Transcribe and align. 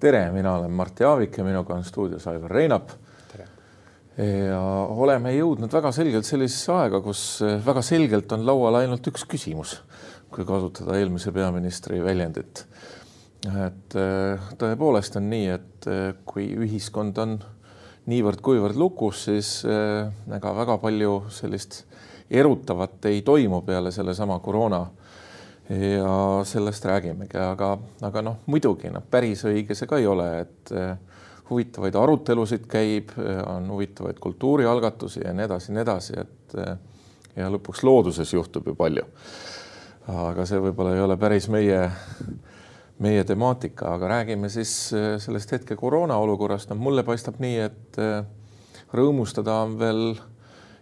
tere, 0.00 0.20
mina 0.32 0.54
olen 0.56 0.72
Mart 0.72 1.00
Jaavik 1.00 1.36
ja 1.36 1.44
minuga 1.44 1.74
on 1.76 1.84
stuudios 1.84 2.24
Aivar 2.30 2.54
Reinap. 2.56 2.94
ja 4.16 4.60
oleme 4.90 5.34
jõudnud 5.34 5.72
väga 5.72 5.92
selgelt 5.92 6.24
sellisesse 6.28 6.72
aega, 6.72 7.02
kus 7.04 7.42
väga 7.66 7.82
selgelt 7.84 8.32
on 8.32 8.46
laual 8.48 8.80
ainult 8.80 9.06
üks 9.12 9.26
küsimus, 9.28 9.76
kui 10.32 10.44
kasutada 10.48 10.96
eelmise 10.96 11.32
peaministri 11.36 12.00
väljendit. 12.04 12.64
et 13.66 13.98
tõepoolest 14.60 15.20
on 15.20 15.28
nii, 15.30 15.48
et 15.52 15.90
kui 16.24 16.48
ühiskond 16.64 17.20
on 17.20 17.36
niivõrd-kuivõrd 18.08 18.76
lukus, 18.80 19.24
siis 19.28 19.52
ega 19.68 20.56
väga 20.64 20.80
palju 20.80 21.26
sellist 21.28 21.84
erutavat 22.30 23.04
ei 23.04 23.22
toimu 23.22 23.60
peale 23.66 23.90
sellesama 23.90 24.38
koroona 24.38 24.86
ja 25.70 26.44
sellest 26.44 26.84
räägimegi, 26.84 27.38
aga, 27.38 27.78
aga 28.02 28.22
noh, 28.22 28.40
muidugi 28.50 28.90
noh, 28.90 29.04
päris 29.10 29.44
õige 29.46 29.76
see 29.78 29.86
ka 29.90 30.00
ei 30.00 30.06
ole, 30.10 30.26
et 30.42 30.72
eh, 30.74 31.20
huvitavaid 31.50 31.94
arutelusid 31.98 32.66
käib, 32.70 33.12
on 33.46 33.68
huvitavaid 33.70 34.18
kultuurialgatusi 34.22 35.22
ja 35.24 35.34
nii 35.34 35.46
edasi, 35.46 35.74
nii 35.74 35.82
edasi, 35.84 36.16
et 36.18 36.56
eh, 36.58 36.72
ja 37.38 37.50
lõpuks 37.54 37.84
looduses 37.86 38.34
juhtub 38.34 38.66
ju 38.66 38.74
palju. 38.74 39.06
aga 40.10 40.46
see 40.46 40.58
võib-olla 40.58 40.96
ei 40.96 41.04
ole 41.04 41.16
päris 41.20 41.46
meie, 41.48 41.84
meie 42.98 43.22
temaatika, 43.24 43.94
aga 43.94 44.10
räägime 44.16 44.50
siis 44.50 44.74
eh, 44.92 45.12
sellest 45.22 45.54
hetke 45.54 45.78
koroona 45.78 46.18
olukorrast. 46.18 46.70
no 46.70 46.78
mulle 46.82 47.06
paistab 47.06 47.38
nii, 47.38 47.58
et 47.70 48.02
rõõmustada 48.90 49.54
on 49.62 49.78
veel 49.78 50.04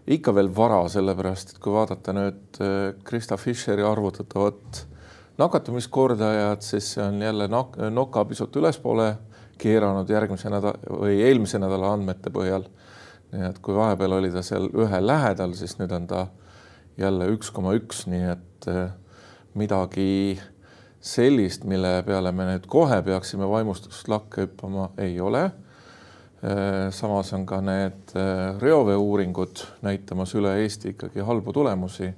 ikka 0.09 0.33
veel 0.35 0.49
vara, 0.57 0.81
sellepärast 0.89 1.55
et 1.55 1.63
kui 1.63 1.75
vaadata 1.75 2.15
nüüd 2.17 2.61
äh, 2.65 2.77
Krista 3.05 3.37
Fischeri 3.37 3.85
arvutatavat 3.85 4.85
nakatumiskordajat, 5.39 6.65
siis 6.67 6.95
see 6.95 7.05
on 7.05 7.23
jälle 7.23 7.49
nok 7.49 7.77
noka 7.95 8.25
pisut 8.27 8.57
ülespoole 8.57 9.13
keeranud 9.59 10.11
järgmise 10.11 10.51
nädala 10.51 10.99
või 11.03 11.21
eelmise 11.23 11.61
nädala 11.63 11.93
andmete 11.95 12.33
põhjal. 12.35 12.67
nii 13.33 13.45
et 13.51 13.59
kui 13.61 13.75
vahepeal 13.77 14.17
oli 14.17 14.31
ta 14.33 14.43
seal 14.43 14.71
ühe 14.73 15.01
lähedal, 15.05 15.53
siis 15.55 15.77
nüüd 15.79 15.93
on 15.93 16.07
ta 16.09 16.27
jälle 16.99 17.29
üks 17.35 17.51
koma 17.53 17.75
üks, 17.77 18.07
nii 18.09 18.31
et 18.33 18.69
äh, 18.73 18.89
midagi 19.55 20.41
sellist, 21.01 21.65
mille 21.69 22.03
peale 22.07 22.33
me 22.33 22.49
nüüd 22.49 22.67
kohe 22.67 23.03
peaksime 23.03 23.49
vaimustuslakke 23.49 24.47
hüppama, 24.47 24.91
ei 24.99 25.21
ole 25.21 25.51
samas 26.95 27.33
on 27.35 27.47
ka 27.47 27.59
need 27.61 28.13
äh, 28.15 28.61
reoveeuuringud 28.63 29.65
näitamas 29.83 30.35
üle 30.39 30.53
Eesti 30.63 30.95
ikkagi 30.95 31.25
halbu 31.27 31.53
tulemusi. 31.53 32.13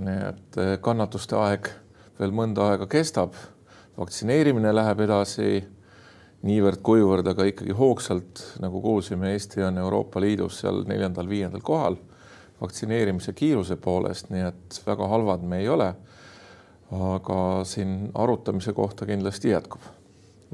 nii 0.00 0.20
et 0.28 0.56
äh, 0.56 0.78
kannatuste 0.80 1.36
aeg 1.36 1.68
veel 2.20 2.32
mõnda 2.32 2.70
aega 2.72 2.86
kestab, 2.88 3.34
vaktsineerimine 3.98 4.72
läheb 4.72 5.00
edasi 5.04 5.60
niivõrd-kuivõrd, 6.48 7.28
aga 7.28 7.44
ikkagi 7.50 7.76
hoogsalt, 7.76 8.40
nagu 8.64 8.80
kuulsime, 8.80 9.34
Eesti 9.34 9.62
on 9.68 9.78
Euroopa 9.78 10.20
Liidus 10.20 10.62
seal 10.62 10.86
neljandal-viiendal 10.88 11.60
kohal 11.60 11.98
vaktsineerimise 12.60 13.32
kiiruse 13.32 13.76
poolest, 13.76 14.30
nii 14.32 14.46
et 14.48 14.80
väga 14.86 15.08
halvad 15.08 15.44
me 15.44 15.60
ei 15.60 15.68
ole. 15.68 15.94
aga 16.90 17.64
siin 17.64 18.10
arutamise 18.18 18.72
kohta 18.72 19.06
kindlasti 19.06 19.52
jätkub. 19.52 19.80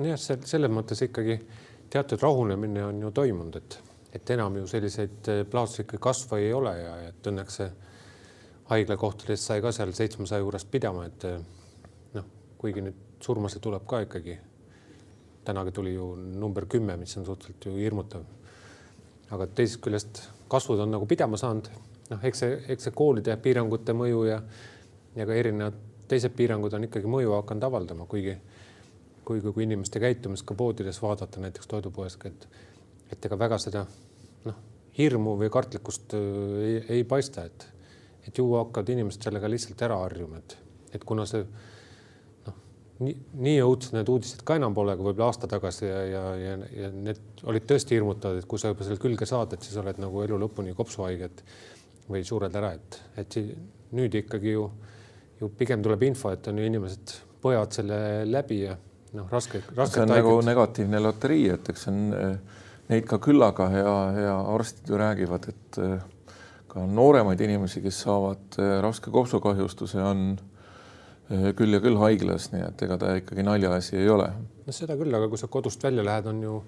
jah, 0.05 0.19
selles 0.19 0.71
mõttes 0.71 1.01
ikkagi 1.07 1.39
teatud 1.91 2.23
rahunemine 2.23 2.85
on 2.85 3.01
ju 3.01 3.11
toimunud, 3.11 3.57
et, 3.57 3.79
et 4.13 4.31
enam 4.31 4.57
ju 4.61 4.67
selliseid 4.71 5.31
eh, 5.33 5.43
plahvatuslikke 5.51 5.99
kasve 6.03 6.41
ei 6.43 6.53
ole 6.53 6.75
ja 6.79 6.95
et 7.09 7.31
õnneks 7.31 7.61
see 7.61 7.71
haiglakohtadest 8.71 9.47
sai 9.47 9.63
ka 9.63 9.73
seal 9.73 9.93
seitsmesaja 9.95 10.43
juurest 10.43 10.71
pidama, 10.71 11.07
et 11.07 11.27
eh, 11.29 11.41
noh, 12.15 12.31
kuigi 12.59 12.85
nüüd 12.85 13.03
surmasid 13.23 13.63
tuleb 13.65 13.87
ka 13.89 14.05
ikkagi. 14.07 14.39
tänagi 15.47 15.73
tuli 15.73 15.95
ju 15.95 16.17
number 16.17 16.67
kümme, 16.67 16.97
mis 16.97 17.17
on 17.17 17.25
suhteliselt 17.27 17.65
ju 17.65 17.77
hirmutav. 17.77 18.23
aga 19.31 19.47
teisest 19.47 19.81
küljest 19.83 20.23
kasvud 20.49 20.81
on 20.81 20.91
nagu 20.91 21.07
pidama 21.07 21.37
saanud, 21.37 21.69
noh, 22.11 22.25
eks 22.25 22.39
see, 22.39 22.59
eks 22.69 22.85
see 22.85 22.93
koolide 22.95 23.37
piirangute 23.37 23.93
mõju 23.93 24.25
ja 24.27 24.43
ja 25.17 25.27
ka 25.27 25.35
erinevad 25.35 25.75
teised 26.09 26.35
piirangud 26.37 26.75
on 26.75 26.85
ikkagi 26.87 27.09
mõju 27.11 27.33
hakanud 27.35 27.65
avaldama, 27.65 28.07
kuigi 28.07 28.37
kui, 29.27 29.43
kui 29.43 29.67
inimeste 29.67 30.01
käitumist 30.03 30.47
ka 30.47 30.55
poodides 30.59 31.01
vaadata, 31.03 31.43
näiteks 31.43 31.71
toidupoes, 31.71 32.19
et, 32.29 32.49
et 33.13 33.29
ega 33.29 33.39
väga 33.39 33.59
seda 33.63 33.85
noh, 34.47 34.61
hirmu 34.99 35.37
või 35.41 35.51
kartlikkust 35.53 36.15
äh, 36.17 36.27
ei, 36.67 36.77
ei 36.99 37.07
paista, 37.09 37.47
et, 37.47 37.67
et 38.29 38.39
ju 38.39 38.47
hakkavad 38.55 38.95
inimesed 38.95 39.27
sellega 39.27 39.51
lihtsalt 39.51 39.83
ära 39.89 39.99
harjuma, 40.05 40.43
et, 40.43 40.57
et 40.97 41.07
kuna 41.07 41.27
see 41.29 41.43
noh, 42.47 42.59
nii, 43.03 43.17
nii 43.49 43.61
õudsed 43.67 43.99
need 43.99 44.15
uudised 44.15 44.47
ka 44.47 44.59
enam 44.61 44.77
pole, 44.77 44.97
kui 44.97 45.11
võib-olla 45.11 45.31
aasta 45.33 45.51
tagasi 45.51 45.89
ja, 45.91 46.01
ja, 46.13 46.25
ja, 46.41 46.57
ja 46.85 46.93
need 46.95 47.47
olid 47.51 47.67
tõesti 47.69 47.99
hirmutavad, 47.99 48.41
et 48.43 48.51
kui 48.51 48.63
sa 48.63 48.73
juba 48.73 48.87
selle 48.87 49.03
külge 49.03 49.29
saad, 49.29 49.57
et 49.57 49.67
siis 49.67 49.79
oled 49.83 50.03
nagu 50.03 50.23
elu 50.23 50.39
lõpuni 50.47 50.75
kopsuhaige 50.79 51.33
või 52.07 52.23
sured 52.27 52.55
ära, 52.55 52.77
et, 52.79 53.01
et 53.19 53.41
nüüd 53.97 54.15
ikkagi 54.23 54.55
ju, 54.55 54.69
ju 55.41 55.51
pigem 55.59 55.83
tuleb 55.83 56.07
info, 56.07 56.31
et 56.31 56.47
on 56.47 56.63
ju 56.63 56.67
inimesed 56.71 57.17
põevad 57.43 57.75
selle 57.75 57.99
läbi 58.27 58.63
ja 58.63 58.77
noh, 59.17 59.29
raske, 59.33 59.63
raske. 59.75 59.95
see 59.95 60.05
on 60.05 60.13
nagu 60.13 60.35
negatiivne 60.45 61.01
loterii, 61.03 61.47
et 61.55 61.71
eks 61.73 61.89
on 61.91 62.03
eh, 62.17 62.59
neid 62.91 63.07
ka 63.09 63.19
küllaga 63.23 63.69
ja, 63.75 63.95
ja 64.17 64.35
arstid 64.55 64.93
ju 64.93 65.01
räägivad, 65.01 65.49
et 65.53 65.81
eh, 65.83 65.97
ka 66.71 66.85
nooremaid 66.87 67.41
inimesi, 67.47 67.83
kes 67.85 68.03
saavad 68.07 68.61
eh, 68.63 68.77
raske 68.85 69.13
kopsukahjustuse, 69.15 70.03
on 70.03 70.29
küll 71.59 71.75
ja 71.75 71.81
küll 71.83 71.99
haiglas, 71.99 72.53
nii 72.53 72.63
et 72.63 72.83
ega 72.87 72.97
ta 73.03 73.17
ikkagi 73.19 73.43
naljaasi 73.43 73.97
ei 73.99 74.11
ole. 74.13 74.29
no 74.63 74.75
seda 74.75 74.95
küll, 74.99 75.11
aga 75.19 75.27
kui 75.33 75.41
sa 75.41 75.49
kodust 75.51 75.83
välja 75.83 76.05
lähed, 76.07 76.29
on 76.31 76.45
ju 76.45 76.61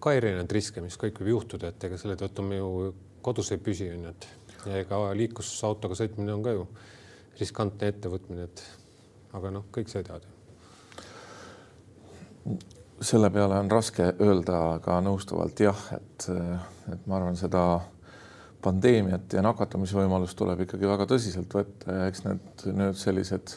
ka 0.00 0.14
erinevaid 0.16 0.54
riske, 0.56 0.80
mis 0.80 0.96
kõik 0.96 1.20
võib 1.20 1.34
juhtuda, 1.34 1.74
et 1.74 1.84
ega 1.90 1.98
selle 2.00 2.16
tõttu 2.16 2.46
me 2.46 2.56
ju 2.56 2.94
kodus 3.26 3.52
ei 3.52 3.60
püsi, 3.60 3.90
on 3.92 4.08
ju, 4.08 4.14
et 4.14 4.64
ja 4.64 4.80
ega 4.80 5.02
liiklusautoga 5.18 5.98
sõitmine 5.98 6.32
on 6.32 6.46
ka 6.46 6.56
ju 6.56 6.64
riskantne 7.38 7.92
ettevõtmine, 7.92 8.48
et 8.48 8.64
aga 9.36 9.52
noh, 9.52 9.68
kõik 9.74 9.92
sõidavad 9.92 10.37
selle 13.00 13.30
peale 13.30 13.58
on 13.58 13.70
raske 13.70 14.12
öelda 14.20 14.78
ka 14.82 14.98
nõustuvalt 15.04 15.60
jah, 15.62 15.78
et, 15.94 16.28
et 16.92 17.06
ma 17.06 17.18
arvan, 17.18 17.36
seda 17.38 17.62
pandeemiat 18.62 19.36
ja 19.36 19.42
nakatumisvõimalust 19.46 20.38
tuleb 20.38 20.64
ikkagi 20.66 20.88
väga 20.88 21.06
tõsiselt 21.10 21.52
võtta 21.54 21.94
ja 21.94 22.08
eks 22.10 22.24
need 22.26 22.64
nüüd 22.74 22.98
sellised 22.98 23.54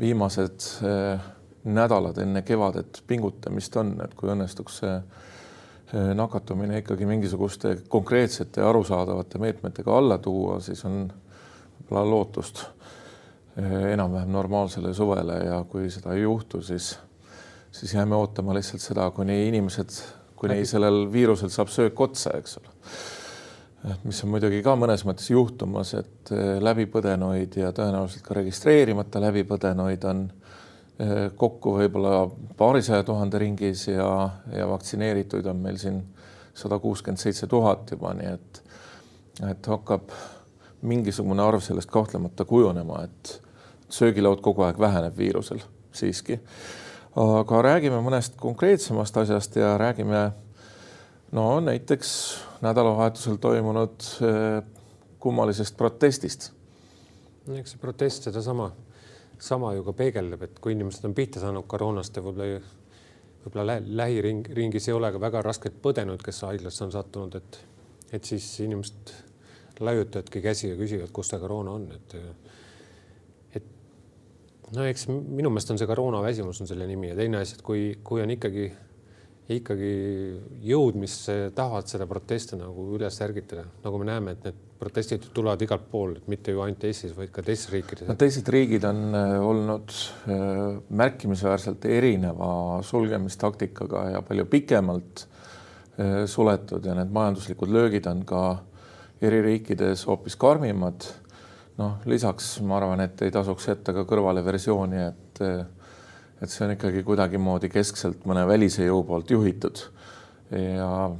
viimased 0.00 0.66
eh, 0.84 1.30
nädalad 1.64 2.18
enne 2.22 2.42
kevadet 2.46 3.00
pingutamist 3.08 3.76
on, 3.80 3.94
et 4.04 4.12
kui 4.18 4.28
õnnestuks 4.32 4.80
see 4.82 4.92
eh, 4.96 6.12
nakatumine 6.18 6.82
ikkagi 6.82 7.08
mingisuguste 7.08 7.78
konkreetsete 7.88 8.64
arusaadavate 8.64 9.40
meetmetega 9.40 9.96
alla 9.96 10.20
tuua, 10.22 10.60
siis 10.60 10.84
on 10.84 11.06
võib-olla 11.06 12.04
lootust 12.10 12.66
eh, 13.56 13.92
enam-vähem 13.94 14.36
normaalsele 14.36 14.92
suvele 14.94 15.40
ja 15.46 15.62
kui 15.70 15.88
seda 15.90 16.12
ei 16.12 16.26
juhtu, 16.26 16.60
siis 16.60 16.92
siis 17.80 17.94
jääme 17.94 18.16
ootama 18.16 18.54
lihtsalt 18.54 18.80
seda, 18.80 19.10
kuni 19.10 19.48
inimesed, 19.48 19.90
kuni 20.36 20.54
Läbi. 20.54 20.66
sellel 20.66 21.06
viirusel 21.12 21.52
saab 21.52 21.68
söök 21.72 22.00
otsa, 22.00 22.32
eks 22.38 22.58
ole. 22.58 22.72
mis 24.04 24.22
on 24.24 24.32
muidugi 24.32 24.62
ka 24.66 24.74
mõnes 24.78 25.04
mõttes 25.06 25.28
juhtumas, 25.30 25.92
et 25.94 26.32
eh, 26.34 26.56
läbipõdenuid 26.64 27.58
ja 27.60 27.70
tõenäoliselt 27.76 28.24
ka 28.26 28.34
registreerimata 28.34 29.20
läbipõdenuid 29.22 30.06
on 30.10 30.22
eh, 30.98 31.28
kokku 31.36 31.76
võib-olla 31.76 32.24
paarisaja 32.58 33.04
tuhande 33.06 33.38
ringis 33.38 33.86
ja, 33.92 34.08
ja 34.52 34.66
vaktsineerituid 34.72 35.46
on 35.52 35.60
meil 35.68 35.78
siin 35.78 36.00
sada 36.56 36.80
kuuskümmend 36.82 37.20
seitse 37.20 37.46
tuhat 37.46 37.92
juba, 37.92 38.14
nii 38.16 38.32
et, 38.32 38.62
et 39.52 39.70
hakkab 39.70 40.10
mingisugune 40.82 41.44
arv 41.44 41.62
sellest 41.62 41.92
kahtlemata 41.92 42.48
kujunema, 42.48 43.04
et 43.04 43.36
söögilaud 43.92 44.42
kogu 44.42 44.64
aeg 44.66 44.80
väheneb 44.80 45.14
viirusel 45.20 45.60
siiski 45.94 46.40
aga 47.16 47.62
räägime 47.64 48.00
mõnest 48.04 48.36
konkreetsemast 48.40 49.16
asjast 49.16 49.56
ja 49.56 49.76
räägime 49.80 50.30
no 51.32 51.60
näiteks 51.60 52.10
nädalavahetusel 52.64 53.38
toimunud 53.40 54.08
eh, 54.20 54.62
kummalisest 55.20 55.76
protestist. 55.76 56.50
eks 57.56 57.72
see 57.72 57.80
protest 57.80 58.26
sedasama, 58.26 58.72
sama 59.38 59.72
ju 59.74 59.84
ka 59.86 59.92
peegeldab, 59.92 60.42
et 60.42 60.58
kui 60.60 60.74
inimesed 60.74 61.04
on 61.06 61.14
pihta 61.14 61.40
saanud 61.40 61.64
koroonast 61.70 62.16
ja 62.16 62.22
võib-olla 62.22 62.60
võib-olla 63.46 63.78
lähiring, 63.86 64.48
ringis 64.58 64.88
ei 64.88 64.96
ole 64.96 65.12
ka 65.14 65.20
väga 65.22 65.42
rasket 65.46 65.78
põdenud, 65.82 66.22
kes 66.22 66.42
haiglasse 66.42 66.84
on 66.84 66.92
sattunud, 66.92 67.36
et, 67.38 67.58
et 68.18 68.24
siis 68.24 68.48
inimesed 68.64 69.14
laiutavadki 69.86 70.42
käsi 70.42 70.72
ja 70.72 70.78
küsivad, 70.78 71.12
kus 71.14 71.30
see 71.30 71.38
koroona 71.38 71.76
on, 71.78 71.86
et 71.94 72.16
no 74.74 74.88
eks 74.88 75.06
minu 75.10 75.52
meelest 75.52 75.70
on 75.70 75.78
see 75.78 75.86
koroonaväsimus 75.86 76.60
on 76.64 76.70
selle 76.70 76.88
nimi 76.90 77.12
ja 77.12 77.18
teine 77.18 77.38
asi, 77.42 77.58
et 77.58 77.62
kui, 77.66 77.88
kui 78.04 78.24
on 78.24 78.34
ikkagi 78.34 78.70
ikkagi 79.46 79.90
jõud, 80.66 80.96
mis 80.98 81.12
tahavad 81.54 81.86
seda 81.86 82.06
protesti 82.10 82.58
nagu 82.58 82.88
üles 82.96 83.18
ärgitada, 83.22 83.62
nagu 83.84 84.00
me 84.00 84.08
näeme, 84.08 84.34
et 84.34 84.48
need 84.48 84.62
protestid 84.76 85.28
tulevad 85.34 85.62
igalt 85.64 85.86
poolt, 85.90 86.26
mitte 86.30 86.52
ju 86.52 86.62
ainult 86.64 86.84
Eestis, 86.84 87.14
vaid 87.16 87.30
ka 87.32 87.44
teistes 87.46 87.70
riikides. 87.72 88.08
no 88.10 88.16
teised 88.18 88.48
riigid 88.52 88.84
on 88.88 89.02
äh, 89.16 89.34
olnud 89.40 89.94
äh, 89.94 90.40
märkimisväärselt 90.88 91.86
erineva 91.88 92.82
sulgemistaktikaga 92.84 94.04
ja 94.16 94.22
palju 94.26 94.46
pikemalt 94.52 95.24
äh, 95.24 96.24
suletud 96.28 96.84
ja 96.84 96.96
need 96.98 97.14
majanduslikud 97.14 97.72
löögid 97.72 98.10
on 98.10 98.24
ka 98.28 98.42
eri 99.22 99.40
riikides 99.46 100.04
hoopis 100.10 100.36
karmimad. 100.36 101.06
Noh, 101.78 101.96
lisaks 102.08 102.60
ma 102.64 102.78
arvan, 102.80 103.00
et 103.04 103.22
ei 103.22 103.32
tasuks 103.34 103.68
jätta 103.68 103.94
ka 103.96 104.06
kõrvale 104.08 104.44
versiooni, 104.44 105.02
et 105.10 105.42
et 106.42 106.52
see 106.52 106.66
on 106.66 106.74
ikkagi 106.74 107.00
kuidagimoodi 107.06 107.70
keskselt 107.72 108.26
mõne 108.28 108.42
välise 108.48 108.84
jõu 108.84 109.02
poolt 109.08 109.30
juhitud. 109.32 109.80
ja 110.52 111.10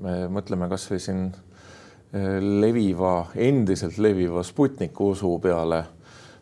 me 0.00 0.12
mõtleme 0.32 0.68
kasvõi 0.70 1.00
siin 1.02 1.24
eh, 1.28 2.38
leviva, 2.40 3.30
endiselt 3.34 3.98
leviva 3.98 4.42
Sputniku 4.46 5.10
usu 5.14 5.34
peale, 5.42 5.82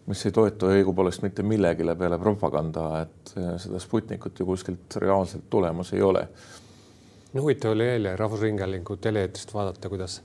mis 0.07 0.25
ei 0.27 0.33
toetu 0.33 0.71
õigupoolest 0.71 1.25
mitte 1.25 1.43
millegile 1.43 1.97
peale 1.99 2.19
propaganda, 2.19 3.03
et 3.03 3.33
eh, 3.37 3.55
seda 3.59 3.81
Sputnikut 3.83 4.39
ju 4.39 4.47
kuskilt 4.47 5.01
reaalselt 5.03 5.49
tulemas 5.51 5.93
ei 5.97 6.03
ole. 6.03 6.29
no 7.33 7.43
huvitav 7.43 7.73
oli 7.73 7.89
eile 7.97 8.17
Rahvusringhäälingu 8.17 8.97
tele-eetrist 8.97 9.55
vaadata, 9.55 9.89
kuidas 9.89 10.21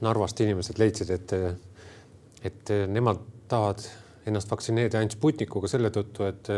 Narvast 0.00 0.40
inimesed 0.40 0.78
leidsid, 0.78 1.10
et 1.10 1.32
et 2.44 2.72
nemad 2.88 3.20
tahavad 3.48 3.82
ennast 4.28 4.50
vaktsineerida 4.50 5.00
ainult 5.00 5.16
Sputnikuga 5.16 5.70
selle 5.70 5.90
tõttu, 5.94 6.26
et 6.28 6.50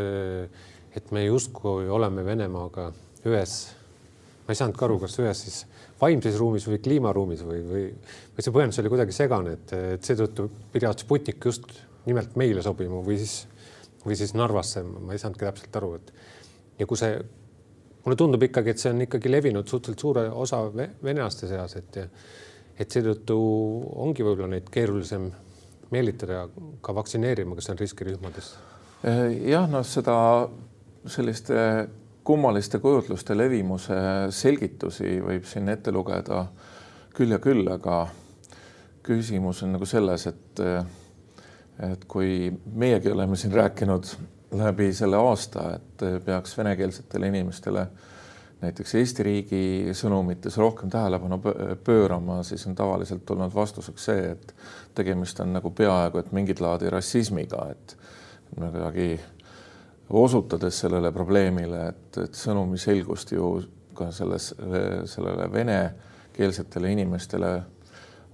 et 0.97 1.13
me 1.15 1.23
justkui 1.23 1.87
oleme 1.89 2.25
Venemaaga 2.27 2.89
ühes, 3.29 3.53
ma 4.43 4.51
ei 4.51 4.59
saanudki 4.59 4.85
aru, 4.87 4.97
kas 5.05 5.15
ühes 5.23 5.43
siis 5.45 5.59
vaimses 6.01 6.39
ruumis 6.41 6.67
või 6.67 6.81
kliimaruumis 6.83 7.45
või, 7.47 7.61
või, 7.69 7.85
või 8.35 8.45
see 8.45 8.55
põhjendus 8.55 8.81
oli 8.83 8.91
kuidagi 8.91 9.15
segane, 9.15 9.55
et, 9.59 9.75
et 9.97 10.09
seetõttu 10.09 10.49
pidavad 10.73 11.03
Sputnik 11.03 11.45
just 11.47 11.69
nimelt 12.09 12.35
meile 12.41 12.65
sobima 12.65 13.03
või 13.07 13.21
siis, 13.21 13.45
või 14.03 14.17
siis 14.19 14.35
Narvasse, 14.35 14.83
ma 14.83 15.15
ei 15.15 15.23
saanudki 15.23 15.47
täpselt 15.47 15.79
aru, 15.79 15.93
et 16.01 16.11
ja 16.81 16.89
kui 16.91 16.99
see, 16.99 17.21
mulle 18.05 18.19
tundub 18.19 18.43
ikkagi, 18.49 18.75
et 18.75 18.83
see 18.83 18.95
on 18.95 19.05
ikkagi 19.05 19.31
levinud 19.31 19.69
suhteliselt 19.69 20.07
suure 20.07 20.27
osa 20.33 20.65
venelaste 20.75 21.51
seas, 21.51 21.77
et 21.79 22.03
et 22.81 22.95
seetõttu 22.95 23.37
ongi 24.01 24.25
võib-olla 24.25 24.55
neid 24.55 24.71
keerulisem 24.73 25.27
meelitada 25.91 26.47
ka 26.81 26.95
vaktsineerima, 26.95 27.57
kes 27.59 27.71
on 27.73 27.81
riskirühmades. 27.81 28.53
jah, 29.47 29.69
noh, 29.71 29.85
seda 29.87 30.17
selliste 31.07 31.89
kummaliste 32.25 32.79
kujutluste 32.79 33.37
levimuse 33.37 33.97
selgitusi 34.31 35.17
võib 35.25 35.47
siin 35.49 35.69
ette 35.73 35.93
lugeda 35.93 36.45
küll 37.17 37.33
ja 37.33 37.41
küll, 37.43 37.65
aga 37.73 38.03
küsimus 39.07 39.63
on 39.65 39.75
nagu 39.77 39.89
selles, 39.89 40.27
et 40.27 40.65
et 41.81 42.05
kui 42.05 42.51
meiegi 42.77 43.09
oleme 43.09 43.39
siin 43.41 43.55
rääkinud 43.57 44.11
läbi 44.61 44.91
selle 44.93 45.17
aasta, 45.17 45.63
et 45.79 46.25
peaks 46.25 46.59
venekeelsetele 46.59 47.31
inimestele 47.33 47.87
näiteks 48.61 48.95
Eesti 48.95 49.25
riigi 49.25 49.63
sõnumites 49.97 50.57
rohkem 50.61 50.91
tähelepanu 50.93 51.41
pöörama, 51.85 52.43
siis 52.45 52.67
on 52.69 52.77
tavaliselt 52.77 53.25
tulnud 53.27 53.55
vastuseks 53.55 54.05
see, 54.11 54.31
et 54.35 54.55
tegemist 54.95 55.41
on 55.41 55.55
nagu 55.57 55.71
peaaegu 55.71 56.21
et 56.21 56.33
mingit 56.37 56.61
laadi 56.61 56.91
rassismiga, 56.93 57.67
et 57.73 57.97
kuidagi 58.55 59.15
osutades 60.11 60.81
sellele 60.85 61.13
probleemile, 61.13 61.87
et, 61.89 62.19
et 62.25 62.37
sõnumi 62.37 62.79
selgust 62.81 63.33
ju 63.33 63.53
ka 63.95 64.11
selles, 64.15 64.53
sellele 65.13 65.49
venekeelsetele 65.53 66.93
inimestele 66.93 67.53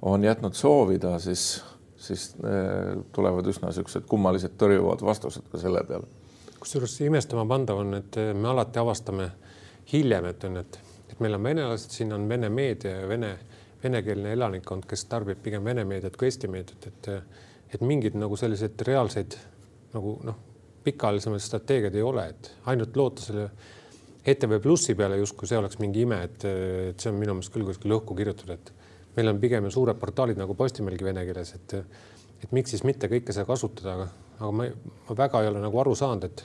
on 0.03 0.25
jätnud 0.25 0.55
soovida, 0.55 1.19
siis, 1.19 1.65
siis 1.97 2.29
eh, 2.45 2.97
tulevad 3.13 3.47
üsna 3.47 3.71
niisugused 3.71 4.07
kummalised 4.09 4.57
tõrjuvad 4.61 5.03
vastused 5.05 5.49
ka 5.53 5.61
selle 5.61 5.83
peale. 5.89 6.09
kusjuures 6.61 7.01
imestama 7.07 7.45
pandav 7.47 7.79
on, 7.83 7.95
et 7.95 8.19
me 8.35 8.49
alati 8.49 8.81
avastame 8.83 9.31
hiljem, 9.93 10.31
et 10.33 10.45
on, 10.49 10.57
et, 10.63 10.79
et 11.11 11.21
meil 11.23 11.37
on 11.39 11.45
venelased, 11.45 11.93
siin 11.95 12.13
on 12.17 12.29
vene 12.29 12.51
meedia 12.53 13.01
ja 13.01 13.09
vene, 13.09 13.33
venekeelne 13.83 14.33
elanikkond, 14.35 14.87
kes 14.89 15.07
tarbib 15.11 15.43
pigem 15.43 15.65
vene 15.65 15.85
meediat 15.89 16.17
kui 16.17 16.31
eesti 16.31 16.51
meediat, 16.51 16.89
et, 16.91 17.11
et 17.75 17.87
mingeid 17.87 18.19
nagu 18.19 18.39
selliseid 18.39 18.83
reaalseid 18.89 19.39
nagu 19.95 20.19
noh 20.27 20.43
pikaajalisemaid 20.87 21.43
strateegiaid 21.43 21.99
ei 21.99 22.05
ole, 22.07 22.29
et 22.31 22.51
ainult 22.71 22.97
loota 22.97 23.25
selle 23.25 23.47
ETV 24.27 24.59
Plussi 24.63 24.95
peale 24.99 25.19
justkui 25.19 25.49
see 25.51 25.59
oleks 25.59 25.79
mingi 25.83 26.05
ime, 26.07 26.21
et, 26.29 26.45
et 26.91 27.01
see 27.03 27.11
on 27.11 27.19
minu 27.19 27.35
meelest 27.35 27.55
küll 27.55 27.67
kuskil 27.67 27.95
õhku 27.99 28.15
kirjutatud, 28.19 28.53
et 28.55 29.17
meil 29.17 29.33
on 29.33 29.41
pigem 29.43 29.67
suured 29.73 29.99
portaalid 29.99 30.39
nagu 30.39 30.55
Postimeelgi 30.59 31.07
vene 31.07 31.25
keeles, 31.27 31.55
et 31.59 31.81
et 32.37 32.53
miks 32.53 32.75
siis 32.75 32.83
mitte 32.85 33.09
kõike 33.09 33.33
seda 33.33 33.47
kasutada, 33.49 33.95
aga, 33.95 34.07
aga 34.39 34.51
ma, 34.53 34.67
ma 35.09 35.17
väga 35.19 35.41
ei 35.43 35.51
ole 35.51 35.63
nagu 35.63 35.81
aru 35.81 35.95
saanud, 35.97 36.27
et 36.29 36.43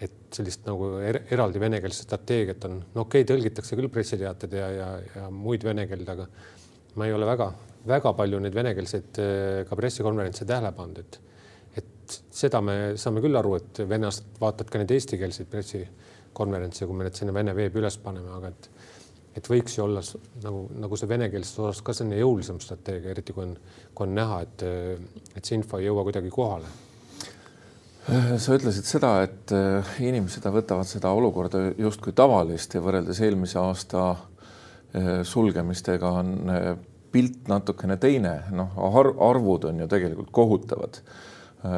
et 0.00 0.36
sellist 0.36 0.66
nagu 0.68 0.96
er, 1.00 1.22
eraldi 1.32 1.60
venekeelset 1.62 2.08
strateegiat 2.08 2.66
on, 2.68 2.80
no 2.94 3.06
okei 3.06 3.24
okay,, 3.24 3.28
tõlgitakse 3.30 3.78
küll 3.78 3.92
pressiteated 3.92 4.56
ja, 4.58 4.66
ja, 4.74 4.88
ja 5.14 5.28
muid 5.32 5.64
vene 5.64 5.86
keelde, 5.88 6.16
aga 6.16 6.26
ma 7.00 7.08
ei 7.08 7.14
ole 7.16 7.28
väga-väga 7.28 8.12
palju 8.18 8.42
neid 8.44 8.56
venekeelseid 8.56 9.22
ka 9.68 9.78
pressikonverentse 9.78 10.48
tähele 10.48 10.72
pannud, 10.76 11.00
et 11.04 11.22
et 11.76 12.14
seda 12.32 12.60
me 12.64 12.94
saame 13.00 13.20
küll 13.24 13.36
aru, 13.36 13.56
et 13.58 13.80
venelased 13.88 14.38
vaatavad 14.40 14.70
ka 14.70 14.80
neid 14.80 14.92
eestikeelseid 14.94 15.48
pressikonverentse, 15.50 16.86
kui 16.86 16.96
me 16.96 17.08
need 17.08 17.18
sinna 17.18 17.34
vene 17.34 17.52
veebi 17.56 17.82
üles 17.82 17.98
paneme, 18.00 18.30
aga 18.36 18.52
et 18.52 18.70
et 19.36 19.48
võiks 19.52 19.74
ju 19.76 19.84
olla 19.84 20.00
nagu, 20.44 20.62
nagu 20.80 20.96
see 20.96 21.10
venekeelses 21.10 21.58
osas 21.60 21.82
ka 21.84 21.92
selline 21.92 22.22
jõulisem 22.22 22.56
strateegia, 22.62 23.12
eriti 23.12 23.34
kui 23.36 23.44
on, 23.44 23.50
kui 23.92 24.06
on 24.06 24.14
näha, 24.16 24.38
et, 24.46 24.64
et 25.36 25.44
see 25.44 25.58
info 25.58 25.80
ei 25.80 25.90
jõua 25.90 26.06
kuidagi 26.06 26.32
kohale. 26.32 26.70
Sa 28.06 28.54
ütlesid 28.54 28.86
seda, 28.86 29.10
et 29.26 29.52
äh, 29.54 29.94
inimesed 30.06 30.44
võtavad 30.54 30.86
seda 30.86 31.10
olukorda 31.16 31.72
justkui 31.80 32.14
tavalist 32.16 32.76
ja 32.76 32.82
võrreldes 32.84 33.18
eelmise 33.24 33.58
aasta 33.58 34.04
äh, 34.12 35.24
sulgemistega 35.26 36.12
on 36.20 36.36
äh, 36.52 36.68
pilt 37.10 37.48
natukene 37.50 37.96
teine, 37.98 38.36
noh, 38.54 38.76
arvud 38.76 39.66
on 39.70 39.82
ju 39.82 39.88
tegelikult 39.90 40.30
kohutavad. 40.36 41.00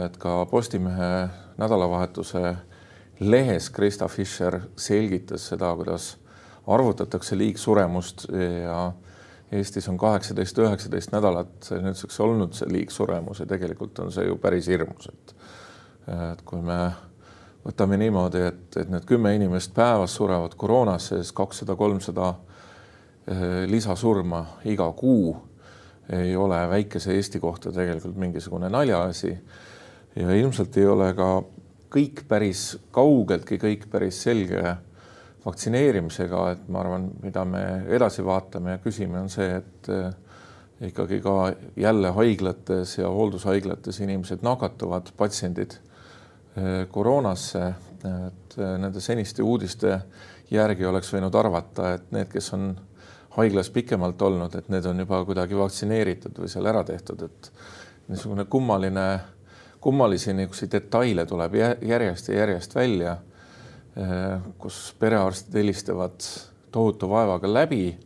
Et 0.02 0.16
ka 0.20 0.42
Postimehe 0.50 1.28
nädalavahetuse 1.60 2.56
lehes 3.22 3.68
Krista 3.72 4.08
Fischer 4.10 4.58
selgitas 4.76 5.46
seda, 5.52 5.70
kuidas 5.78 6.16
arvutatakse 6.68 7.38
liigsuremust 7.38 8.26
ja 8.34 8.80
Eestis 9.54 9.86
on 9.88 9.96
kaheksateist, 9.96 10.58
üheksateist 10.60 11.14
nädalat 11.14 11.70
nüüdseks 11.70 12.18
olnud 12.20 12.58
see 12.58 12.68
liigsuremus 12.74 13.40
ja 13.40 13.46
tegelikult 13.48 14.02
on 14.02 14.12
see 14.12 14.26
ju 14.26 14.36
päris 14.42 14.68
hirmus, 14.68 15.08
et 15.08 15.32
et 16.08 16.42
kui 16.48 16.60
me 16.64 16.78
võtame 17.68 17.98
niimoodi, 18.00 18.42
et, 18.48 18.64
et 18.80 18.90
need 18.90 19.04
kümme 19.08 19.34
inimest 19.36 19.74
päevas 19.76 20.14
surevad 20.16 20.54
koroonasse, 20.56 21.20
siis 21.20 21.34
kakssada, 21.36 21.76
kolmsada 21.76 22.32
eh, 23.28 23.64
lisasurma 23.68 24.44
iga 24.70 24.88
kuu 24.96 25.36
ei 26.16 26.36
ole 26.36 26.62
väikese 26.70 27.12
Eesti 27.12 27.40
kohta 27.40 27.72
tegelikult 27.72 28.16
mingisugune 28.16 28.70
naljaasi. 28.72 29.34
Ja 30.16 30.32
ilmselt 30.32 30.76
ei 30.80 30.86
ole 30.88 31.10
ka 31.14 31.26
kõik 31.92 32.22
päris 32.28 32.78
kaugeltki 32.92 33.58
kõik 33.60 33.84
päris 33.92 34.22
selge 34.24 34.62
vaktsineerimisega, 35.44 36.40
et 36.54 36.64
ma 36.72 36.80
arvan, 36.80 37.10
mida 37.22 37.44
me 37.44 37.62
edasi 37.92 38.24
vaatame 38.24 38.76
ja 38.76 38.80
küsime, 38.82 39.20
on 39.20 39.28
see, 39.32 39.60
et 39.60 39.92
eh, 39.92 40.08
ikkagi 40.88 41.20
ka 41.20 41.36
jälle 41.76 42.14
haiglates 42.16 42.96
ja 42.98 43.12
hooldushaiglates 43.12 44.00
inimesed 44.00 44.40
nakatuvad, 44.46 45.12
patsiendid 45.20 45.76
koroonasse, 46.90 47.64
et 48.04 48.58
eh, 48.58 48.74
nende 48.78 49.00
seniste 49.00 49.42
uudiste 49.42 50.00
järgi 50.50 50.86
oleks 50.88 51.10
võinud 51.12 51.34
arvata, 51.34 51.94
et 51.96 52.12
need, 52.14 52.30
kes 52.32 52.52
on 52.56 52.70
haiglas 53.38 53.70
pikemalt 53.70 54.22
olnud, 54.22 54.54
et 54.58 54.68
need 54.72 54.86
on 54.88 55.02
juba 55.04 55.20
kuidagi 55.28 55.58
vaktsineeritud 55.58 56.38
või 56.40 56.50
seal 56.50 56.66
ära 56.70 56.84
tehtud, 56.86 57.26
et 57.28 57.50
niisugune 58.08 58.46
kummaline 58.50 59.08
kummalisi 59.80 60.32
niisuguseid 60.34 60.72
detaile 60.72 61.26
tuleb 61.26 61.54
järjest 61.86 62.28
ja 62.28 62.40
järjest 62.40 62.74
välja, 62.74 63.16
eh, 63.96 64.50
kus 64.58 64.94
perearstid 64.98 65.54
helistavad 65.60 66.20
tohutu 66.70 67.08
vaevaga 67.10 67.50
läbi, 67.52 67.98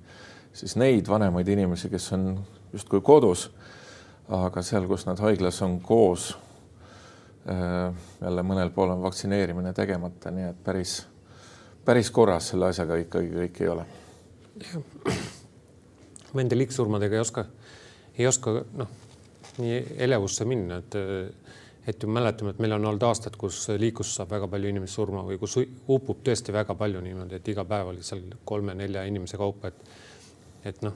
siis 0.52 0.76
neid 0.76 1.08
vanemaid 1.08 1.48
inimesi, 1.48 1.88
kes 1.88 2.12
on 2.12 2.26
justkui 2.72 3.00
kodus, 3.00 3.50
aga 4.28 4.62
seal, 4.62 4.86
kus 4.88 5.06
nad 5.06 5.20
haiglas 5.20 5.62
on 5.62 5.80
koos, 5.80 6.32
jälle 7.46 8.42
mõnel 8.46 8.70
pool 8.74 8.92
on 8.94 9.02
vaktsineerimine 9.02 9.72
tegemata, 9.74 10.30
nii 10.30 10.48
et 10.52 10.60
päris, 10.64 11.00
päris 11.84 12.10
korras 12.14 12.52
selle 12.52 12.68
asjaga 12.70 13.00
ikkagi 13.02 13.32
kõik 13.34 13.62
ei 13.64 13.70
ole. 13.72 13.86
Nende 16.38 16.56
liigsurmadega 16.56 17.18
ei 17.18 17.24
oska, 17.24 17.44
ei 18.18 18.26
oska 18.30 18.54
noh, 18.78 18.94
nii 19.58 19.82
elevusse 20.06 20.46
minna, 20.48 20.78
et 20.82 20.98
et 21.86 22.02
ju 22.02 22.08
mäletame, 22.08 22.52
et 22.54 22.60
meil 22.62 22.76
on 22.76 22.84
olnud 22.86 23.02
aastad, 23.02 23.34
kus 23.34 23.64
liiklus 23.74 24.12
saab 24.14 24.30
väga 24.30 24.46
palju 24.48 24.70
inimesi 24.70 24.94
surma 24.94 25.24
või 25.26 25.38
kus 25.42 25.56
upub 25.58 26.20
tõesti 26.22 26.54
väga 26.54 26.76
palju 26.78 27.00
niimoodi, 27.02 27.40
et 27.40 27.48
iga 27.50 27.64
päev 27.66 27.90
oli 27.90 28.04
seal 28.06 28.22
kolme-nelja 28.46 29.02
inimese 29.10 29.40
kaupa, 29.40 29.72
et 29.72 30.68
et 30.70 30.82
noh, 30.86 30.94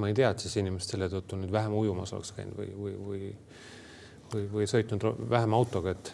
ma 0.00 0.08
ei 0.08 0.16
tea, 0.16 0.30
et 0.32 0.40
siis 0.40 0.56
inimesed 0.56 0.94
selle 0.94 1.10
tõttu 1.12 1.36
nüüd 1.36 1.52
vähem 1.52 1.74
ujumas 1.76 2.14
oleks 2.16 2.32
käinud 2.32 2.56
või, 2.56 2.70
või, 2.80 2.94
või 3.08 3.26
või, 4.32 4.46
või 4.52 4.68
sõitnud 4.70 5.06
vähem 5.30 5.54
autoga, 5.56 5.94
et, 5.96 6.12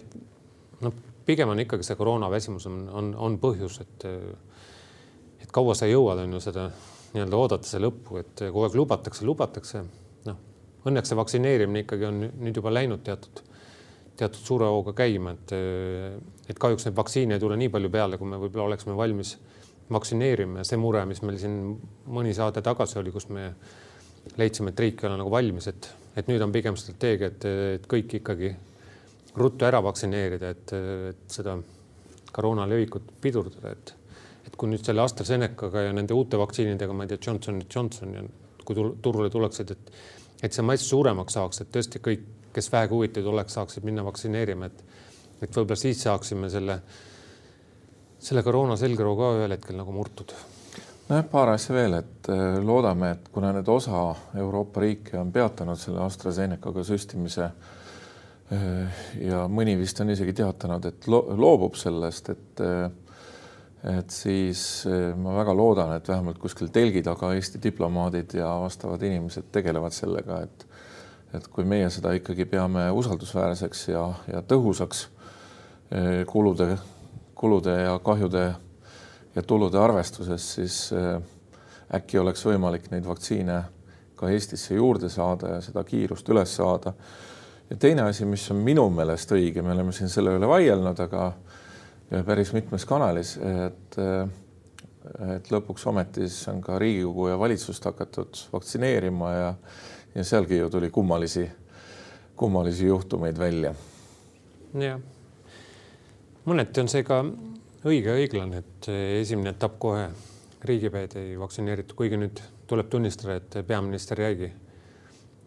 et 0.00 0.16
noh, 0.84 0.94
pigem 1.26 1.52
on 1.52 1.62
ikkagi 1.62 1.86
see 1.86 1.96
koroonaväsimus 1.98 2.66
on, 2.70 2.82
on, 2.92 3.14
on 3.28 3.38
põhjus, 3.42 3.80
et 3.84 4.08
et 5.44 5.50
kaua 5.52 5.74
sa 5.76 5.88
jõuad, 5.88 6.22
on 6.24 6.36
ju 6.36 6.40
seda 6.40 6.68
nii-öelda 7.14 7.38
oodata 7.38 7.68
see 7.68 7.82
lõppu, 7.82 8.18
et 8.22 8.44
kogu 8.46 8.64
aeg 8.66 8.76
lubatakse, 8.78 9.24
lubatakse. 9.28 9.82
noh, 10.26 10.38
õnneks 10.88 11.12
see 11.12 11.18
vaktsineerimine 11.18 11.84
ikkagi 11.84 12.08
on 12.08 12.22
nüüd 12.28 12.56
juba 12.58 12.72
läinud 12.72 13.04
teatud, 13.06 13.42
teatud 14.16 14.40
suure 14.40 14.70
hooga 14.70 14.94
käima, 14.96 15.34
et, 15.36 15.54
et 16.48 16.58
kahjuks 16.60 16.88
neid 16.88 16.96
vaktsiine 16.96 17.36
ei 17.36 17.42
tule 17.42 17.58
nii 17.60 17.70
palju 17.74 17.90
peale, 17.92 18.18
kui 18.18 18.30
me 18.30 18.40
võib-olla 18.40 18.72
oleksime 18.72 18.96
valmis 18.98 19.36
vaktsineerima 19.92 20.62
ja 20.62 20.68
see 20.68 20.80
mure, 20.80 21.04
mis 21.08 21.20
meil 21.22 21.38
siin 21.40 21.58
mõni 22.08 22.32
saade 22.36 22.62
tagasi 22.64 22.98
oli, 22.98 23.12
kus 23.12 23.28
me 23.28 23.50
leidsime, 24.40 24.72
et 24.72 24.80
riik 24.80 25.02
ei 25.02 25.10
ole 25.10 25.18
nagu 25.20 25.32
valmis, 25.32 25.68
et, 25.70 25.90
et 26.16 26.30
nüüd 26.30 26.42
on 26.44 26.52
pigem 26.54 26.78
strateegia, 26.78 27.30
et, 27.32 27.46
et 27.78 27.88
kõik 27.90 28.18
ikkagi 28.20 28.52
ruttu 29.38 29.66
ära 29.66 29.80
vaktsineerida, 29.84 30.52
et, 30.54 30.74
et 31.10 31.36
seda 31.36 31.56
koroona 32.34 32.66
levikut 32.70 33.12
pidurdada, 33.22 33.74
et, 33.74 33.94
et 34.48 34.56
kui 34.58 34.70
nüüd 34.70 34.84
selle 34.86 35.04
AstraZenecaga 35.04 35.88
ja 35.88 35.94
nende 35.94 36.16
uute 36.16 36.38
vaktsiinidega, 36.40 36.96
ma 36.96 37.06
ei 37.06 37.12
tea, 37.12 37.22
Johnson 37.28 37.60
Johnson 37.64 38.14
ja 38.14 38.24
kui 38.64 38.78
turule 38.78 39.30
tuleksid, 39.30 39.74
et, 39.74 39.92
et 40.46 40.56
see 40.56 40.64
mass 40.66 40.88
suuremaks 40.88 41.36
saaks, 41.36 41.62
et 41.62 41.72
tõesti 41.74 42.00
kõik, 42.04 42.24
kes 42.54 42.70
vähegi 42.72 42.94
huvitatud 42.94 43.32
oleks, 43.32 43.56
saaksid 43.58 43.86
minna 43.86 44.04
vaktsineerima, 44.06 44.70
et, 44.70 44.82
et 45.42 45.50
võib-olla 45.50 45.78
siis 45.78 46.02
saaksime 46.06 46.50
selle, 46.52 46.78
selle 48.22 48.42
koroona 48.46 48.78
selgroo 48.80 49.16
ka 49.18 49.32
ühel 49.40 49.56
hetkel 49.56 49.78
nagu 49.78 49.94
murtud 49.94 50.32
nojah, 51.08 51.24
paar 51.28 51.52
asja 51.52 51.74
veel, 51.76 51.98
et 52.00 52.28
äh, 52.32 52.58
loodame, 52.64 53.10
et 53.14 53.30
kuna 53.32 53.52
nüüd 53.54 53.68
osa 53.68 54.06
Euroopa 54.40 54.84
riike 54.84 55.18
on 55.20 55.32
peatanud 55.34 55.80
selle 55.80 56.00
AstraZenecaga 56.04 56.84
süstimise 56.86 57.48
äh, 57.48 59.00
ja 59.20 59.44
mõni 59.50 59.76
vist 59.80 60.00
on 60.00 60.12
isegi 60.14 60.36
teatanud, 60.40 60.88
et 60.88 61.08
loobub 61.08 61.76
sellest, 61.80 62.32
et 62.34 62.64
äh, 62.64 62.86
et 63.84 64.08
siis 64.08 64.86
ma 65.20 65.34
väga 65.36 65.52
loodan, 65.52 65.90
et 65.92 66.06
vähemalt 66.08 66.38
kuskil 66.40 66.70
telgi 66.72 67.02
taga 67.04 67.34
Eesti 67.36 67.58
diplomaadid 67.60 68.32
ja 68.38 68.46
vastavad 68.62 69.02
inimesed 69.04 69.50
tegelevad 69.52 69.92
sellega, 69.92 70.38
et 70.46 70.64
et 71.36 71.48
kui 71.52 71.66
meie 71.68 71.90
seda 71.92 72.14
ikkagi 72.16 72.46
peame 72.48 72.86
usaldusväärseks 72.96 73.82
ja, 73.90 74.06
ja 74.30 74.40
tõhusaks 74.40 75.02
kulude, 76.30 76.78
kulude 77.36 77.74
ja 77.74 77.98
kahjude 78.06 78.46
ja 79.34 79.42
tulude 79.42 79.78
arvestuses, 79.78 80.54
siis 80.54 80.78
äh, 80.92 81.20
äkki 81.94 82.18
oleks 82.18 82.44
võimalik 82.46 82.90
neid 82.90 83.06
vaktsiine 83.06 83.62
ka 84.14 84.30
Eestisse 84.30 84.74
juurde 84.74 85.08
saada 85.10 85.56
ja 85.56 85.62
seda 85.64 85.84
kiirust 85.84 86.28
üles 86.30 86.56
saada. 86.56 86.94
ja 87.70 87.76
teine 87.76 88.02
asi, 88.02 88.24
mis 88.24 88.50
on 88.50 88.62
minu 88.62 88.88
meelest 88.90 89.32
õige, 89.32 89.62
me 89.62 89.72
oleme 89.72 89.92
siin 89.92 90.08
selle 90.08 90.36
üle 90.38 90.48
vaielnud, 90.48 91.00
aga 91.00 91.32
päris 92.26 92.52
mitmes 92.52 92.84
kanalis, 92.84 93.36
et 93.36 93.98
äh, 93.98 94.28
et 95.36 95.50
lõpuks 95.52 95.82
ometi 95.90 96.24
siis 96.24 96.48
on 96.48 96.62
ka 96.64 96.78
Riigikogu 96.80 97.28
ja 97.28 97.34
valitsust 97.38 97.84
hakatud 97.84 98.38
vaktsineerima 98.52 99.32
ja 99.32 99.50
ja 100.14 100.24
sealgi 100.24 100.58
ju 100.58 100.70
tuli 100.70 100.90
kummalisi, 100.90 101.50
kummalisi 102.36 102.86
juhtumeid 102.86 103.38
välja. 103.38 103.74
jah, 104.74 105.00
mõneti 106.46 106.80
on 106.80 106.88
see 106.88 107.02
ka 107.06 107.20
õige 107.84 108.14
õiglane, 108.16 108.62
et 108.62 108.88
esimene 109.20 109.52
etapp 109.52 109.78
kohe 109.82 110.08
riigipead 110.64 111.16
ei 111.20 111.34
vaktsineeritud, 111.38 111.96
kuigi 111.98 112.18
nüüd 112.20 112.40
tuleb 112.68 112.88
tunnistada, 112.92 113.36
et 113.36 113.56
peaminister 113.68 114.20
jäigi 114.24 114.48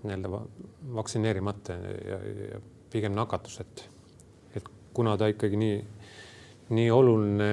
nii-öelda 0.04 0.42
vaktsineerimata 0.98 1.78
ja, 1.78 2.20
ja 2.52 2.60
pigem 2.94 3.16
nakatus, 3.18 3.60
et, 3.64 3.84
et 4.56 4.70
kuna 4.94 5.16
ta 5.18 5.30
ikkagi 5.32 5.58
nii, 5.58 5.80
nii 6.78 6.92
oluline 6.94 7.50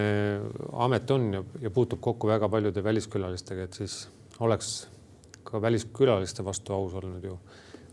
amet 0.84 1.10
on 1.16 1.30
ja, 1.38 1.42
ja 1.64 1.72
puutub 1.72 2.02
kokku 2.04 2.28
väga 2.28 2.50
paljude 2.52 2.84
väliskülalistega, 2.84 3.64
et 3.64 3.80
siis 3.80 4.02
oleks 4.44 4.74
ka 5.44 5.60
väliskülaliste 5.62 6.44
vastu 6.44 6.76
aus 6.76 6.94
olnud 7.00 7.24
ju, 7.24 7.38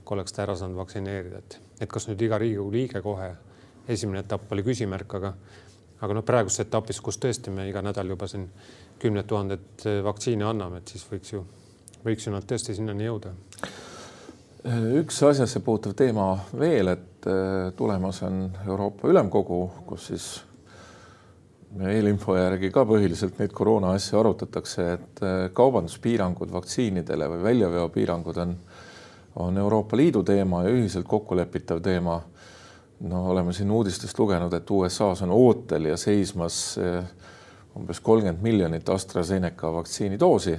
kui 0.04 0.18
oleks 0.18 0.36
ta 0.36 0.44
ära 0.44 0.58
saanud 0.60 0.80
vaktsineerida, 0.82 1.40
et, 1.40 1.60
et 1.80 1.92
kas 1.92 2.10
nüüd 2.10 2.22
iga 2.28 2.40
Riigikogu 2.42 2.76
liige 2.76 3.02
kohe, 3.06 3.32
esimene 3.88 4.26
etapp 4.26 4.52
oli 4.52 4.68
küsimärk, 4.68 5.20
aga 5.22 5.36
aga 6.02 6.18
noh, 6.18 6.26
praeguses 6.26 6.66
etapis, 6.66 7.02
kus 7.04 7.20
tõesti 7.22 7.54
me 7.54 7.68
iga 7.70 7.84
nädal 7.86 8.10
juba 8.14 8.28
siin 8.30 8.48
kümned 9.02 9.28
tuhanded 9.30 9.86
eh, 9.86 10.02
vaktsiine 10.06 10.46
anname, 10.50 10.82
et 10.82 10.94
siis 10.94 11.06
võiks 11.10 11.34
ju, 11.34 11.46
võiks 12.06 12.28
ju 12.28 12.34
nad 12.34 12.46
tõesti 12.50 12.76
sinnani 12.78 13.08
jõuda. 13.08 13.34
üks 15.02 15.24
asjasse 15.26 15.60
puutuv 15.66 15.96
teema 15.98 16.34
veel, 16.58 16.94
et 16.96 17.28
eh, 17.30 17.72
tulemas 17.78 18.22
on 18.28 18.48
Euroopa 18.68 19.10
Ülemkogu, 19.10 19.62
kus 19.88 20.08
siis 20.12 20.32
eelinfo 21.80 22.36
järgi 22.36 22.70
ka 22.74 22.84
põhiliselt 22.86 23.38
neid 23.40 23.54
koroona 23.56 23.94
asju 23.96 24.20
arutatakse, 24.20 24.88
et 24.98 25.24
eh, 25.24 25.46
kaubanduspiirangud 25.54 26.52
vaktsiinidele 26.52 27.30
või 27.36 27.46
väljaveopiirangud 27.50 28.42
on, 28.44 28.58
on 29.46 29.58
Euroopa 29.58 29.98
Liidu 29.98 30.24
teema 30.28 30.66
ja 30.66 30.74
ühiselt 30.74 31.08
kokkulepitav 31.08 31.82
teema 31.82 32.20
noh, 33.02 33.30
oleme 33.30 33.54
siin 33.54 33.72
uudistest 33.72 34.20
lugenud, 34.20 34.54
et 34.54 34.70
USA-s 34.72 35.24
on 35.26 35.34
ootel 35.36 35.90
ja 35.92 35.98
seismas 35.98 36.78
eh, 36.78 37.04
umbes 37.78 38.00
kolmkümmend 38.04 38.44
miljonit 38.44 38.90
AstraZeneca 38.90 39.72
vaktsiinidoosi, 39.74 40.56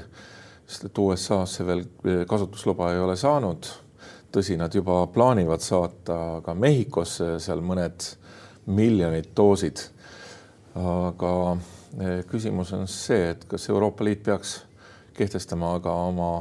sest 0.66 0.88
et 0.88 0.98
USA-s 0.98 1.58
see 1.58 1.66
veel 1.68 1.84
eh, 1.84 2.24
kasutusluba 2.28 2.92
ei 2.92 3.00
ole 3.02 3.16
saanud. 3.16 3.70
tõsi, 4.32 4.56
nad 4.56 4.72
juba 4.72 5.06
plaanivad 5.12 5.60
saata 5.60 6.40
ka 6.44 6.54
Mehhikosse 6.54 7.34
seal 7.38 7.60
mõned 7.60 8.06
miljonid 8.66 9.28
doosid. 9.36 9.88
aga 10.74 11.32
eh, 12.00 12.24
küsimus 12.26 12.72
on 12.72 12.88
see, 12.88 13.30
et 13.30 13.44
kas 13.44 13.68
Euroopa 13.68 14.04
Liit 14.04 14.22
peaks 14.22 14.62
kehtestama 15.14 15.78
ka 15.84 15.92
oma 15.92 16.32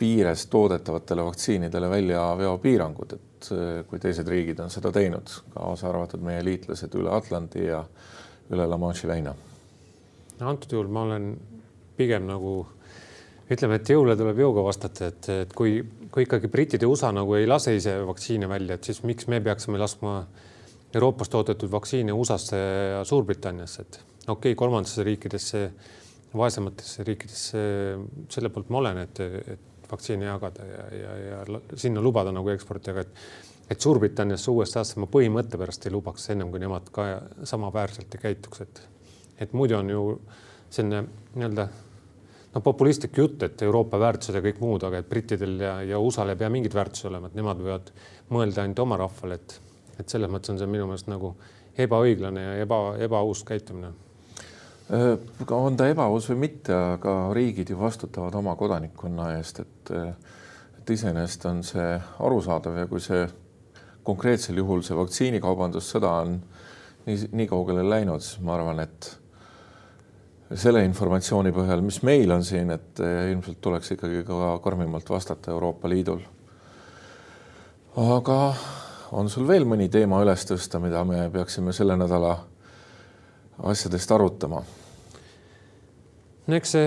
piires 0.00 0.46
toodetavatele 0.52 1.24
vaktsiinidele 1.28 1.90
väljaveopiirangud, 1.92 3.12
et 3.16 3.30
et 3.40 3.52
eh, 3.56 3.84
kui 3.88 4.00
teised 4.02 4.28
riigid 4.28 4.60
on 4.60 4.72
seda 4.72 4.92
teinud, 4.92 5.30
kaasa 5.54 5.88
arvatud 5.90 6.22
meie 6.24 6.42
liitlased 6.44 6.92
üle 6.98 7.12
Atlandi 7.14 7.64
ja 7.68 7.80
üle 8.52 8.66
La 8.68 8.78
Manche'i 8.80 9.08
väina. 9.08 9.34
no 10.40 10.48
antud 10.48 10.72
juhul 10.72 10.90
ma 10.92 11.04
olen 11.06 11.32
pigem 11.96 12.26
nagu 12.28 12.52
ütleme, 13.50 13.80
et 13.80 13.92
jõule 13.92 14.16
tuleb 14.16 14.38
jõuga 14.44 14.64
vastata, 14.64 15.10
et, 15.10 15.28
et 15.44 15.54
kui, 15.56 15.80
kui 16.12 16.26
ikkagi 16.26 16.50
britid 16.52 16.84
ja 16.84 16.88
USA 16.88 17.10
nagu 17.12 17.34
ei 17.38 17.48
lase 17.48 17.74
ise 17.76 17.96
vaktsiine 18.06 18.48
välja, 18.48 18.76
et 18.76 18.90
siis 18.90 19.02
miks 19.02 19.28
me 19.28 19.40
peaksime 19.44 19.80
laskma 19.80 20.20
Euroopas 20.94 21.30
toodetud 21.30 21.70
vaktsiine 21.70 22.12
USA-sse 22.12 22.60
ja 22.60 23.02
Suurbritanniasse, 23.06 23.82
et 23.82 24.00
okei 24.26 24.52
okay,, 24.52 24.58
kolmandatesse 24.58 25.06
riikidesse, 25.06 25.64
vaesematesse 26.36 27.06
riikidesse, 27.06 27.60
selle 28.30 28.52
poolt 28.54 28.70
ma 28.70 28.80
olen, 28.82 29.02
et, 29.06 29.20
et 29.54 29.69
vaktsiini 29.92 30.28
jagada 30.28 30.66
ja, 30.66 30.84
ja, 30.96 31.14
ja 31.24 31.60
sinna 31.76 32.02
lubada 32.02 32.32
nagu 32.32 32.52
eksporti, 32.52 32.94
aga 32.94 33.06
et 33.06 33.24
et 33.70 33.78
Suurbritanniasse, 33.80 34.50
USA-sse 34.50 34.98
ma 34.98 35.06
põhimõtte 35.06 35.58
pärast 35.60 35.84
ei 35.86 35.92
lubaks 35.94 36.24
ennem 36.32 36.48
kui 36.50 36.58
nemad 36.58 36.88
ka 36.90 37.04
samaväärselt 37.46 38.16
ei 38.16 38.24
käituks, 38.24 38.64
et 38.66 38.82
et 39.40 39.52
muidu 39.56 39.78
on 39.78 39.90
ju 39.90 40.02
selline 40.70 41.04
nii-öelda 41.36 41.68
noh, 42.54 42.62
populistlik 42.66 43.16
jutt, 43.16 43.42
et 43.46 43.62
Euroopa 43.62 44.00
väärtused 44.02 44.36
ja 44.36 44.42
kõik 44.44 44.60
muud, 44.60 44.84
aga 44.86 45.00
et 45.00 45.08
brittidel 45.08 45.54
ja, 45.62 45.76
ja 45.86 46.02
USA-l 46.02 46.34
ei 46.34 46.40
pea 46.40 46.50
mingit 46.52 46.74
väärtusi 46.74 47.06
olema, 47.08 47.30
et 47.30 47.38
nemad 47.38 47.62
võivad 47.62 47.94
mõelda 48.34 48.64
ainult 48.64 48.86
oma 48.86 49.00
rahvale, 49.00 49.40
et 49.40 49.60
et 50.00 50.08
selles 50.08 50.30
mõttes 50.32 50.48
on 50.54 50.58
see 50.58 50.68
minu 50.70 50.86
meelest 50.88 51.10
nagu 51.12 51.34
ebaõiglane 51.78 52.42
ja 52.42 52.52
eba, 52.64 52.78
ebaaus 53.04 53.42
käitumine 53.44 53.90
on 54.90 55.76
ta 55.78 55.86
ebaaus 55.90 56.26
või 56.32 56.46
mitte, 56.48 56.74
aga 56.74 57.14
riigid 57.34 57.70
ju 57.70 57.78
vastutavad 57.78 58.34
oma 58.34 58.56
kodanikkonna 58.58 59.34
eest, 59.38 59.62
et 59.62 59.92
et 60.80 60.90
iseenesest 60.90 61.44
on 61.46 61.62
see 61.66 61.88
arusaadav 62.24 62.78
ja 62.80 62.86
kui 62.88 63.02
see 63.04 63.26
konkreetsel 64.06 64.56
juhul 64.62 64.80
see 64.82 64.96
vaktsiinikaubandussõda 64.96 66.12
on 66.24 66.38
nii, 67.06 67.28
nii 67.36 67.48
kaugele 67.50 67.84
läinud, 67.84 68.24
siis 68.24 68.40
ma 68.44 68.56
arvan, 68.56 68.80
et 68.80 69.10
selle 70.58 70.82
informatsiooni 70.86 71.52
põhjal, 71.54 71.84
mis 71.84 72.00
meil 72.06 72.32
on 72.34 72.44
siin, 72.44 72.72
et 72.74 73.02
ilmselt 73.04 73.60
tuleks 73.62 73.92
ikkagi 73.94 74.24
ka 74.26 74.56
karmimalt 74.64 75.12
vastata 75.12 75.52
Euroopa 75.52 75.88
Liidul. 75.88 76.24
aga 78.00 78.40
on 79.12 79.28
sul 79.30 79.46
veel 79.46 79.68
mõni 79.68 79.88
teema 79.92 80.22
üles 80.24 80.48
tõsta, 80.48 80.80
mida 80.80 81.04
me 81.04 81.28
peaksime 81.30 81.76
selle 81.76 81.96
nädala 82.00 82.38
asjadest 83.68 84.10
arutama 84.16 84.64
no 86.50 86.58
eks 86.58 86.72
see 86.74 86.86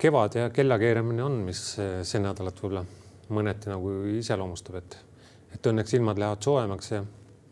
kevad 0.00 0.34
ja 0.36 0.50
kellakeeramine 0.52 1.24
on, 1.24 1.38
mis 1.46 1.60
see 1.78 2.20
nädalat 2.20 2.58
võib-olla 2.60 2.82
mõneti 3.32 3.70
nagu 3.72 3.92
iseloomustab, 4.18 4.80
et 4.82 4.98
et 5.54 5.68
õnneks 5.70 5.94
ilmad 5.96 6.18
lähevad 6.18 6.42
soojemaks 6.44 6.90
ja 6.90 6.98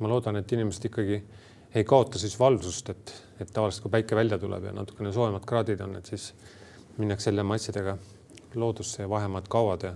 ma 0.02 0.10
loodan, 0.10 0.36
et 0.36 0.52
inimesed 0.52 0.88
ikkagi 0.90 1.20
ei 1.78 1.84
kaota 1.88 2.18
siis 2.20 2.34
valvsust, 2.36 2.90
et, 2.92 3.12
et 3.40 3.52
tavaliselt 3.54 3.86
kui 3.86 3.94
päike 3.94 4.18
välja 4.18 4.36
tuleb 4.42 4.66
ja 4.68 4.72
natukene 4.76 5.12
soojemad 5.14 5.46
kraadid 5.48 5.80
on, 5.86 5.94
et 5.96 6.10
siis 6.10 6.32
minnakse 6.98 7.30
jälle 7.30 7.46
massidega 7.46 7.96
loodusse 8.58 9.06
ja 9.06 9.08
vahemaad 9.08 9.48
kaovad 9.48 9.86
ja, 9.86 9.92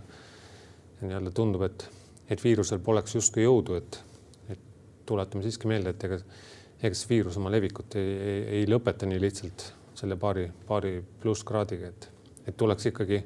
ja 1.00 1.08
nii-öelda 1.10 1.34
tundub, 1.36 1.66
et, 1.66 1.88
et 2.30 2.44
viirusel 2.44 2.80
poleks 2.86 3.18
justkui 3.18 3.44
jõudu, 3.44 3.76
et, 3.82 3.98
et 4.54 4.62
tuletame 5.04 5.44
siiski 5.44 5.68
meelde, 5.68 5.92
et 5.92 6.06
ega, 6.08 6.22
ega 6.80 6.96
see 6.96 7.10
viirus 7.10 7.36
oma 7.42 7.52
levikut 7.52 7.98
ei, 8.00 8.14
ei, 8.30 8.46
ei 8.60 8.70
lõpeta 8.70 9.10
nii 9.10 9.20
lihtsalt 9.26 9.66
selle 9.96 10.18
paari, 10.20 10.46
paari 10.68 10.98
plusskraadiga, 11.22 11.88
et, 11.88 12.08
et 12.46 12.56
tuleks 12.56 12.90
ikkagi 12.92 13.22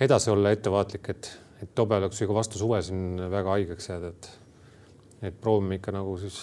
edasi 0.00 0.32
olla 0.32 0.52
ettevaatlik, 0.54 1.10
et, 1.12 1.30
et 1.62 1.74
tobe 1.74 1.98
oleks 2.00 2.20
ju 2.20 2.28
ka 2.30 2.36
vastu 2.36 2.60
suve 2.60 2.80
siin 2.82 3.20
väga 3.30 3.56
haigeks 3.58 3.90
jääda, 3.90 4.10
et, 4.10 4.30
et 5.30 5.40
proovime 5.40 5.78
ikka 5.78 5.94
nagu 5.94 6.16
siis, 6.22 6.40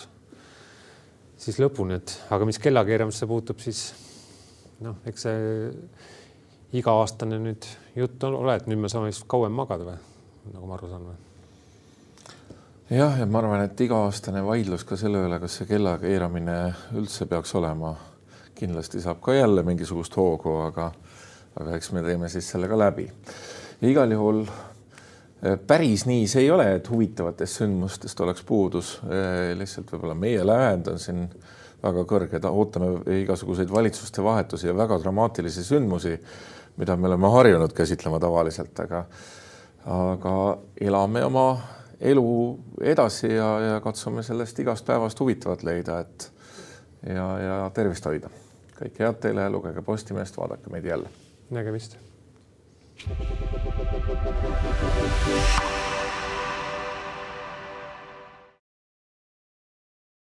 siis 1.42 1.60
lõpuni, 1.62 1.98
et 2.00 2.16
aga 2.32 2.48
mis 2.48 2.62
kellakeeramisse 2.62 3.28
puutub, 3.30 3.60
siis 3.64 3.90
noh, 4.86 5.02
eks 5.10 5.28
see 5.28 5.42
iga-aastane 6.80 7.40
nüüd 7.42 7.68
jutt 7.98 8.24
ole, 8.30 8.56
et 8.56 8.70
nüüd 8.70 8.80
me 8.80 8.90
saame 8.92 9.12
vist 9.12 9.28
kauem 9.30 9.54
magada 9.56 9.90
või 9.90 10.00
nagu 10.56 10.70
ma 10.70 10.78
aru 10.78 10.90
saan 10.90 11.10
või? 11.10 11.20
jah, 12.92 13.18
ja 13.20 13.28
ma 13.28 13.42
arvan, 13.42 13.66
et 13.66 13.84
iga-aastane 13.86 14.44
vaidlus 14.46 14.86
ka 14.88 14.98
selle 15.00 15.26
üle, 15.28 15.40
kas 15.44 15.60
see 15.60 15.70
kellakeeramine 15.70 16.58
üldse 17.00 17.28
peaks 17.30 17.54
olema, 17.60 17.94
kindlasti 18.62 19.02
saab 19.02 19.22
ka 19.24 19.34
jälle 19.34 19.64
mingisugust 19.66 20.16
hoogu, 20.18 20.60
aga 20.68 20.92
aga 21.60 21.76
eks 21.76 21.92
me 21.92 22.04
teeme 22.06 22.30
siis 22.32 22.48
selle 22.54 22.70
ka 22.72 22.78
läbi. 22.80 23.08
igal 23.82 24.12
juhul 24.14 24.44
eh, 24.46 25.58
päris 25.68 26.06
nii 26.06 26.28
see 26.28 26.46
ei 26.46 26.52
ole, 26.52 26.68
et 26.76 26.90
huvitavatest 26.90 27.62
sündmustest 27.62 28.22
oleks 28.22 28.46
puudus, 28.48 28.94
eh, 29.10 29.52
lihtsalt 29.58 29.92
võib-olla 29.92 30.16
meie 30.16 30.46
lävend 30.48 30.88
on 30.94 31.00
siin 31.00 31.26
väga 31.82 32.06
kõrge, 32.08 32.42
ootame 32.48 32.94
igasuguseid 33.24 33.72
valitsuste 33.74 34.24
vahetusi 34.24 34.70
ja 34.70 34.78
väga 34.78 35.00
dramaatilisi 35.02 35.64
sündmusi, 35.66 36.14
mida 36.78 36.96
me 36.96 37.10
oleme 37.10 37.32
harjunud 37.34 37.74
käsitlema 37.74 38.20
tavaliselt, 38.22 38.80
aga 38.86 39.06
aga 39.82 40.34
elame 40.78 41.24
oma 41.26 41.46
elu 42.02 42.26
edasi 42.86 43.32
ja, 43.34 43.48
ja 43.60 43.80
katsume 43.82 44.24
sellest 44.24 44.60
igast 44.62 44.86
päevast 44.86 45.20
huvitavat 45.20 45.64
leida, 45.66 46.00
et 46.06 46.28
ja, 47.10 47.28
ja 47.40 47.58
tervist 47.74 48.06
hoida. 48.06 48.30
Kõike 48.82 49.06
head 49.06 49.20
teile, 49.26 49.50
lugege 49.54 49.82
Postimeest, 49.86 50.38
vaadake 50.38 50.74
meid 50.74 50.86
jälle 50.86 51.10
nägemist. 51.52 51.98